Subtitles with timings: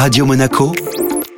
[0.00, 0.72] Radio Monaco,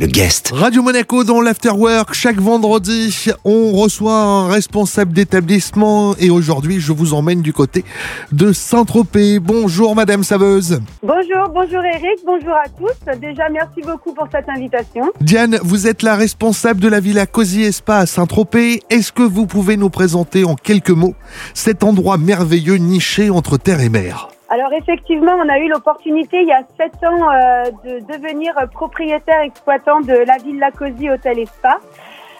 [0.00, 0.50] le guest.
[0.52, 7.14] Radio Monaco dans l'Afterwork, chaque vendredi, on reçoit un responsable d'établissement et aujourd'hui, je vous
[7.14, 7.84] emmène du côté
[8.32, 9.38] de Saint-Tropez.
[9.38, 10.80] Bonjour Madame Saveuse.
[11.04, 13.20] Bonjour, bonjour Eric, bonjour à tous.
[13.20, 15.04] Déjà, merci beaucoup pour cette invitation.
[15.20, 18.80] Diane, vous êtes la responsable de la Villa Cosy Espa à Saint-Tropez.
[18.90, 21.14] Est-ce que vous pouvez nous présenter en quelques mots
[21.54, 24.30] cet endroit merveilleux niché entre terre et mer?
[24.50, 29.40] Alors effectivement, on a eu l'opportunité il y a sept ans euh, de devenir propriétaire
[29.40, 31.78] exploitant de la Villa Cosy Hôtel et Spa.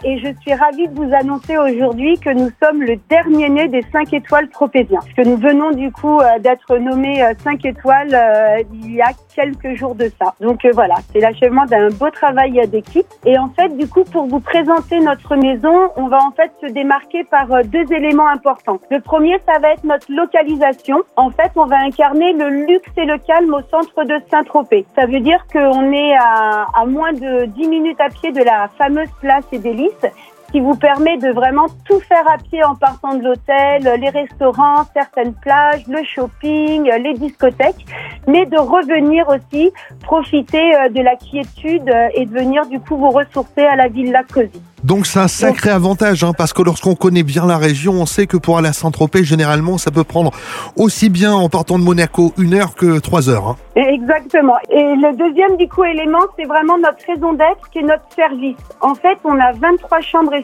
[0.04, 3.82] Et je suis ravie de vous annoncer aujourd'hui que nous sommes le dernier né des
[3.92, 5.00] 5 étoiles tropéziens.
[5.16, 9.74] Que nous venons du coup euh, d'être nommés 5 étoiles euh, il y a quelques
[9.76, 10.34] jours de ça.
[10.40, 13.06] Donc euh, voilà, c'est l'achèvement d'un beau travail d'équipe.
[13.24, 16.72] Et en fait, du coup, pour vous présenter notre maison, on va en fait se
[16.72, 18.78] démarquer par deux éléments importants.
[18.90, 21.02] Le premier, ça va être notre localisation.
[21.16, 24.86] En fait, on va incarner le luxe et le calme au centre de Saint-Tropez.
[24.94, 28.68] Ça veut dire qu'on est à, à moins de 10 minutes à pied de la
[28.78, 29.58] fameuse place et
[30.02, 30.12] des
[30.50, 34.84] qui vous permet de vraiment tout faire à pied en partant de l'hôtel, les restaurants,
[34.94, 37.86] certaines plages, le shopping, les discothèques,
[38.26, 39.70] mais de revenir aussi
[40.02, 43.88] profiter euh, de la quiétude euh, et de venir du coup vous ressourcer à la
[43.88, 44.62] Villa Cosy.
[44.84, 48.26] Donc c'est un sacré avantage, hein, parce que lorsqu'on connaît bien la région, on sait
[48.26, 50.30] que pour aller à Saint-Tropez, généralement, ça peut prendre
[50.76, 53.48] aussi bien en partant de Monaco une heure que trois heures.
[53.48, 53.56] Hein.
[53.74, 54.56] Exactement.
[54.70, 58.56] Et le deuxième du coup élément, c'est vraiment notre raison d'être, qui est notre service.
[58.80, 60.34] En fait, on a 23 chambres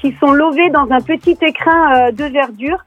[0.00, 2.78] qui sont lovées dans un petit écrin euh, de verdure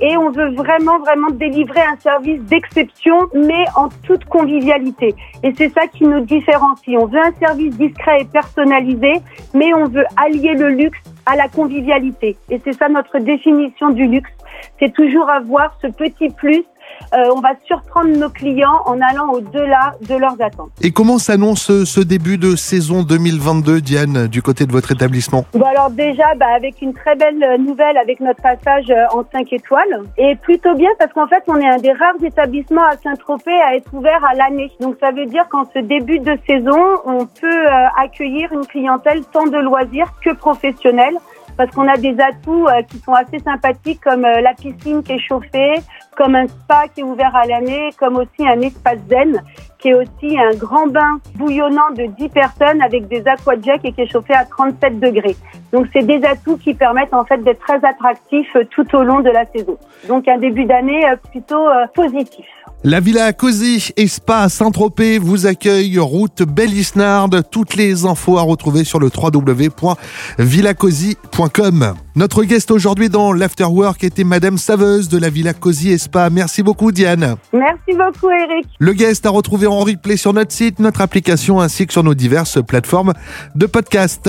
[0.00, 5.14] et on veut vraiment, vraiment délivrer un service d'exception, mais en toute convivialité.
[5.42, 6.96] Et c'est ça qui nous différencie.
[6.98, 9.12] On veut un service discret et personnalisé,
[9.54, 12.36] mais on veut allier le luxe à la convivialité.
[12.50, 14.30] Et c'est ça notre définition du luxe.
[14.78, 16.64] C'est toujours avoir ce petit plus
[17.12, 20.70] euh, on va surprendre nos clients en allant au-delà de leurs attentes.
[20.82, 25.44] Et comment s'annonce ce début de saison 2022, Diane, du côté de votre établissement?
[25.52, 29.52] Bon Alors déjà, bah, avec une très belle nouvelle avec notre passage euh, en 5
[29.52, 30.02] étoiles.
[30.18, 33.76] Et plutôt bien parce qu'en fait, on est un des rares établissements à Saint-Tropez à
[33.76, 34.72] être ouvert à l'année.
[34.80, 39.22] Donc ça veut dire qu'en ce début de saison, on peut euh, accueillir une clientèle
[39.32, 41.16] tant de loisirs que professionnelle
[41.56, 45.74] parce qu'on a des atouts qui sont assez sympathiques comme la piscine qui est chauffée,
[46.16, 49.40] comme un spa qui est ouvert à l'année, comme aussi un espace zen
[49.84, 54.00] qui est aussi un grand bain bouillonnant de 10 personnes avec des aquajets et qui
[54.00, 55.36] est chauffé à 37 degrés.
[55.74, 59.28] Donc c'est des atouts qui permettent en fait d'être très attractifs tout au long de
[59.28, 59.76] la saison.
[60.08, 62.46] Donc un début d'année euh, plutôt euh, positif.
[62.86, 67.30] La Villa Cosy et Spa Saint-Tropez vous accueille route Bellisnard.
[67.50, 71.94] Toutes les infos à retrouver sur le www.villacosy.com.
[72.14, 76.28] Notre guest aujourd'hui dans l'Afterwork était Madame Saveuse de la Villa Cosy et Spa.
[76.28, 77.36] Merci beaucoup Diane.
[77.54, 78.66] Merci beaucoup Eric.
[78.78, 82.12] Le guest à retrouver en replay sur notre site, notre application ainsi que sur nos
[82.12, 83.14] diverses plateformes
[83.54, 84.28] de podcast.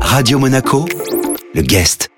[0.00, 0.84] Radio Monaco,
[1.52, 2.10] le guest.